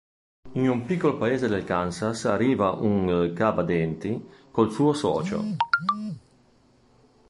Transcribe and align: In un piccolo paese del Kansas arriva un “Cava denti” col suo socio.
In 0.53 0.67
un 0.67 0.85
piccolo 0.87 1.15
paese 1.15 1.47
del 1.47 1.63
Kansas 1.63 2.25
arriva 2.25 2.71
un 2.71 3.33
“Cava 3.35 3.61
denti” 3.61 4.19
col 4.49 4.71
suo 4.71 4.93
socio. 4.93 5.43